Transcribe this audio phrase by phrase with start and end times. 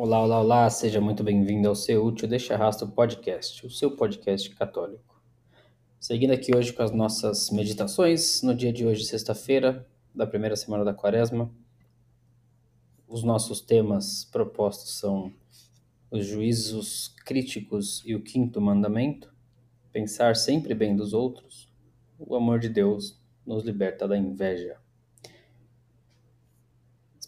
[0.00, 4.48] Olá, olá, olá, seja muito bem-vindo ao Seu Útil Deixa Rastro Podcast, o seu podcast
[4.54, 5.20] católico.
[5.98, 9.84] Seguindo aqui hoje com as nossas meditações, no dia de hoje, sexta-feira,
[10.14, 11.52] da primeira semana da quaresma,
[13.08, 15.32] os nossos temas propostos são
[16.12, 19.34] os juízos críticos e o quinto mandamento,
[19.90, 21.68] pensar sempre bem dos outros,
[22.16, 24.78] o amor de Deus nos liberta da inveja.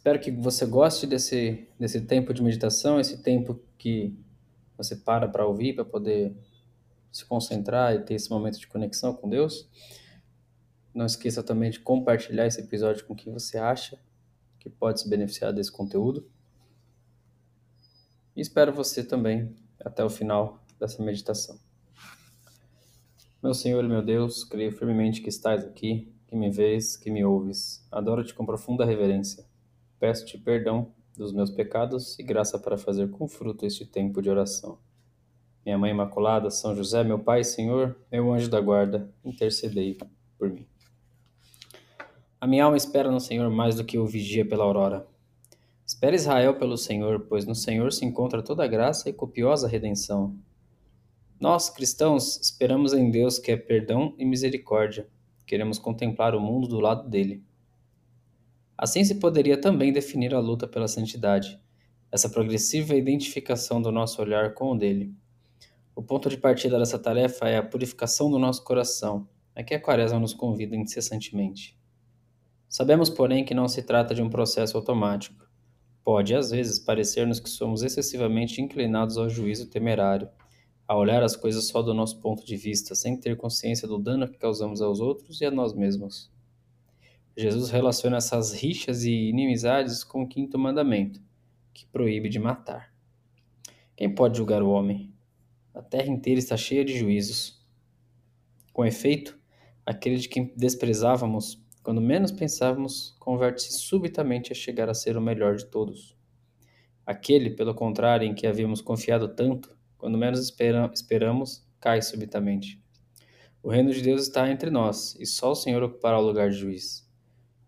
[0.01, 4.19] Espero que você goste desse, desse tempo de meditação, esse tempo que
[4.75, 6.35] você para para ouvir, para poder
[7.13, 9.69] se concentrar e ter esse momento de conexão com Deus.
[10.95, 14.01] Não esqueça também de compartilhar esse episódio com quem você acha
[14.59, 16.27] que pode se beneficiar desse conteúdo.
[18.35, 21.61] E espero você também até o final dessa meditação.
[23.43, 27.23] Meu Senhor e meu Deus, creio firmemente que estás aqui, que me vês, que me
[27.23, 27.87] ouves.
[27.93, 29.50] Adoro-te com profunda reverência.
[30.01, 34.79] Peço-te perdão dos meus pecados e graça para fazer com fruto este tempo de oração.
[35.63, 39.99] Minha Mãe Imaculada, São José, meu Pai, Senhor, meu anjo da guarda, intercedei
[40.39, 40.67] por mim.
[42.41, 45.07] A minha alma espera no Senhor mais do que o vigia pela aurora.
[45.85, 50.35] Espera Israel pelo Senhor, pois no Senhor se encontra toda a graça e copiosa redenção.
[51.39, 55.07] Nós, cristãos, esperamos em Deus que é perdão e misericórdia.
[55.47, 57.45] Queremos contemplar o mundo do lado dele.
[58.83, 61.61] Assim se poderia também definir a luta pela santidade,
[62.11, 65.15] essa progressiva identificação do nosso olhar com o dele.
[65.95, 69.79] O ponto de partida dessa tarefa é a purificação do nosso coração, a que a
[69.79, 71.79] Quaresma nos convida incessantemente.
[72.71, 75.47] Sabemos, porém, que não se trata de um processo automático.
[76.03, 80.31] Pode, às vezes, parecer-nos que somos excessivamente inclinados ao juízo temerário,
[80.89, 84.27] a olhar as coisas só do nosso ponto de vista, sem ter consciência do dano
[84.27, 86.33] que causamos aos outros e a nós mesmos.
[87.37, 91.21] Jesus relaciona essas rixas e inimizades com o quinto mandamento,
[91.73, 92.93] que proíbe de matar.
[93.97, 95.15] Quem pode julgar o homem?
[95.73, 97.65] A terra inteira está cheia de juízos.
[98.73, 99.39] Com efeito,
[99.87, 105.55] aquele de quem desprezávamos, quando menos pensávamos, converte-se subitamente a chegar a ser o melhor
[105.55, 106.17] de todos.
[107.07, 112.83] Aquele, pelo contrário, em que havíamos confiado tanto, quando menos esperamos, cai subitamente.
[113.63, 116.57] O reino de Deus está entre nós, e só o Senhor ocupará o lugar de
[116.57, 117.10] juiz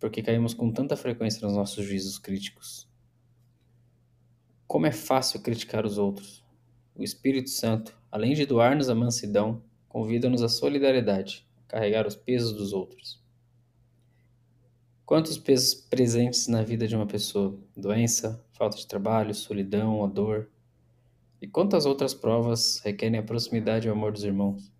[0.02, 2.88] porque caímos com tanta frequência nos nossos juízos críticos.
[4.66, 6.44] Como é fácil criticar os outros.
[6.92, 12.52] O Espírito Santo, além de doar-nos a mansidão, convida-nos à solidariedade, a carregar os pesos
[12.52, 13.22] dos outros.
[15.06, 17.56] Quantos pesos presentes na vida de uma pessoa?
[17.76, 20.50] Doença, falta de trabalho, solidão, a dor.
[21.40, 24.71] E quantas outras provas requerem a proximidade e o amor dos irmãos?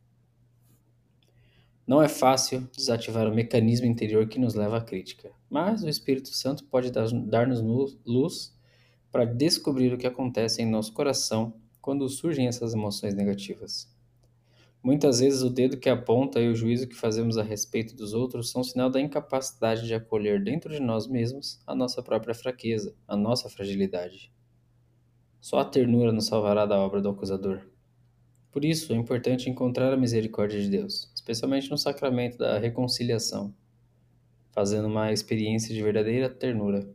[1.87, 6.29] Não é fácil desativar o mecanismo interior que nos leva à crítica, mas o Espírito
[6.29, 7.61] Santo pode dar-nos
[8.07, 8.57] luz
[9.11, 13.93] para descobrir o que acontece em nosso coração quando surgem essas emoções negativas.
[14.81, 18.51] Muitas vezes o dedo que aponta e o juízo que fazemos a respeito dos outros
[18.51, 23.17] são sinal da incapacidade de acolher dentro de nós mesmos a nossa própria fraqueza, a
[23.17, 24.33] nossa fragilidade.
[25.41, 27.72] Só a ternura nos salvará da obra do acusador.
[28.53, 33.55] Por isso, é importante encontrar a misericórdia de Deus, especialmente no sacramento da reconciliação,
[34.51, 36.87] fazendo uma experiência de verdadeira ternura.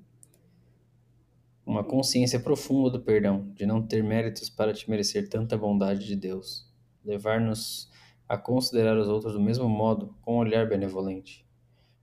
[1.65, 6.15] Uma consciência profunda do perdão, de não ter méritos para te merecer tanta bondade de
[6.15, 6.71] Deus.
[7.03, 7.89] Levar-nos
[8.29, 11.43] a considerar os outros do mesmo modo, com um olhar benevolente.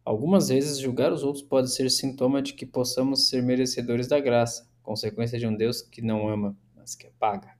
[0.04, 4.69] Algumas vezes, julgar os outros pode ser sintoma de que possamos ser merecedores da graça,
[4.82, 7.54] consequência de um Deus que não ama, mas que apaga.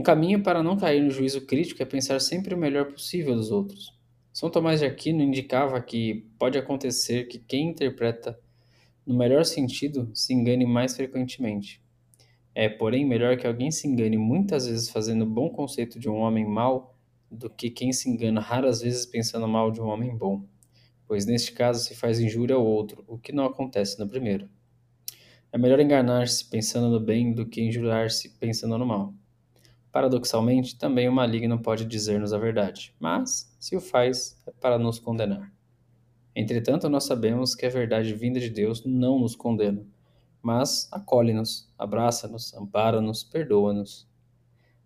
[0.00, 3.50] Um caminho para não cair no juízo crítico é pensar sempre o melhor possível dos
[3.50, 3.92] outros.
[4.32, 8.40] São Tomás de Aquino indicava que pode acontecer que quem interpreta
[9.06, 11.84] no melhor sentido se engane mais frequentemente.
[12.54, 16.46] É, porém, melhor que alguém se engane muitas vezes fazendo bom conceito de um homem
[16.46, 16.96] mau
[17.30, 20.46] do que quem se engana raras vezes pensando mal de um homem bom,
[21.06, 24.48] pois neste caso se faz injúria ao outro, o que não acontece no primeiro.
[25.52, 29.19] É melhor enganar-se pensando no bem do que injuriar-se pensando no mal.
[29.92, 35.00] Paradoxalmente, também o maligno pode dizer-nos a verdade, mas, se o faz, é para nos
[35.00, 35.52] condenar.
[36.34, 39.84] Entretanto, nós sabemos que a verdade vinda de Deus não nos condena,
[40.40, 44.08] mas acolhe-nos, abraça-nos, ampara-nos, perdoa-nos.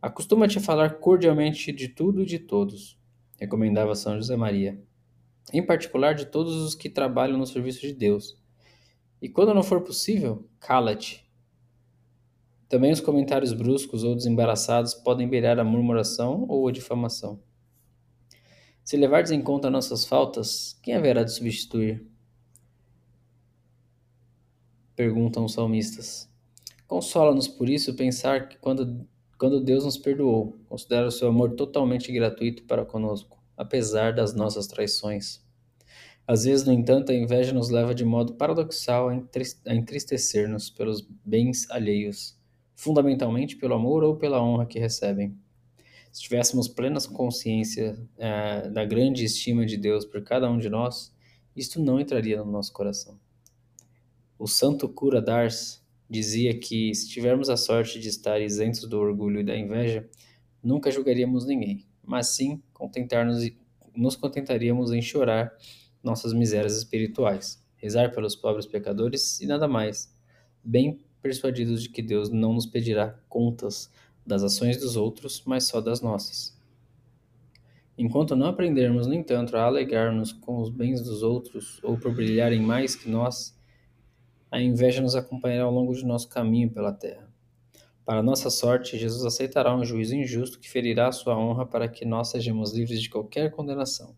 [0.01, 2.99] Acostuma-te a falar cordialmente de tudo e de todos,
[3.39, 4.83] recomendava São José Maria,
[5.53, 8.43] em particular de todos os que trabalham no serviço de Deus.
[9.21, 11.24] E quando não for possível, cala-te
[12.75, 17.41] também os comentários bruscos ou desembaraçados podem beirar a murmuração ou a difamação.
[18.83, 22.05] Se levardes em conta nossas faltas, quem haverá de substituir?
[24.97, 26.29] Perguntam os salmistas.
[26.89, 29.07] Consola-nos por isso pensar que quando,
[29.39, 34.67] quando Deus nos perdoou, considera o seu amor totalmente gratuito para conosco, apesar das nossas
[34.67, 35.41] traições.
[36.27, 41.71] Às vezes, no entanto, a inveja nos leva de modo paradoxal a entristecer-nos pelos bens
[41.71, 42.37] alheios,
[42.75, 45.37] fundamentalmente pelo amor ou pela honra que recebem.
[46.13, 51.13] Se tivéssemos plena consciência eh, da grande estima de Deus por cada um de nós,
[51.57, 53.19] isto não entraria no nosso coração.
[54.39, 59.41] O santo cura Dars dizia que se tivermos a sorte de estar isentos do orgulho
[59.41, 60.09] e da inveja,
[60.63, 63.51] nunca julgaríamos ninguém, mas sim contentar-nos
[63.97, 65.53] nos contentaríamos em chorar
[66.03, 70.13] nossas misérias espirituais, rezar pelos pobres pecadores e nada mais,
[70.63, 73.91] bem persuadidos de que Deus não nos pedirá contas
[74.27, 76.55] das ações dos outros, mas só das nossas.
[77.97, 82.61] Enquanto não aprendermos, no entanto, a alegar-nos com os bens dos outros ou por brilharem
[82.61, 83.59] mais que nós,
[84.51, 87.27] a inveja nos acompanhará ao longo de nosso caminho pela terra.
[88.05, 92.05] Para nossa sorte, Jesus aceitará um juízo injusto que ferirá a sua honra para que
[92.05, 94.15] nós sejamos livres de qualquer condenação,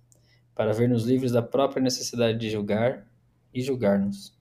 [0.56, 3.06] para ver-nos livres da própria necessidade de julgar
[3.54, 4.35] e julgar-nos.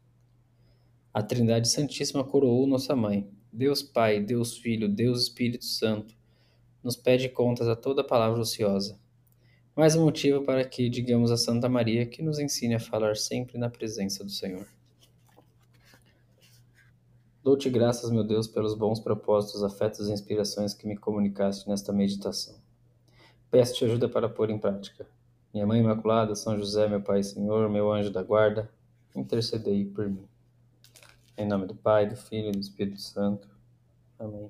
[1.15, 6.13] A Trindade Santíssima coroou nossa mãe, Deus Pai, Deus Filho, Deus Espírito Santo,
[6.83, 9.00] nos pede contas a toda palavra ociosa.
[9.73, 13.57] Mais um motivo para que digamos a Santa Maria que nos ensine a falar sempre
[13.57, 14.67] na presença do Senhor.
[17.41, 22.57] Dou-te graças, meu Deus, pelos bons propósitos, afetos e inspirações que me comunicaste nesta meditação.
[23.50, 25.07] Peço-te ajuda para pôr em prática.
[25.53, 28.69] Minha Mãe Imaculada, São José, meu Pai Senhor, meu anjo da guarda,
[29.15, 30.27] intercedei por mim.
[31.37, 33.49] Em nome do Pai, do Filho e do Espírito Santo.
[34.17, 34.49] Amém.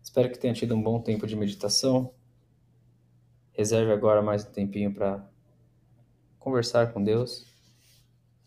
[0.00, 2.14] Espero que tenha tido um bom tempo de meditação.
[3.50, 5.28] Reserve agora mais um tempinho para
[6.38, 7.44] conversar com Deus,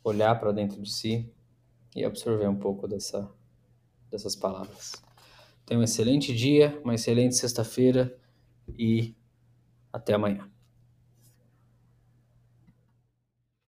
[0.02, 1.30] olhar para dentro de si
[1.94, 3.30] e absorver um pouco dessa,
[4.10, 4.94] dessas palavras.
[5.66, 8.18] Tenha um excelente dia, uma excelente sexta-feira
[8.78, 9.14] e
[9.92, 10.49] até amanhã.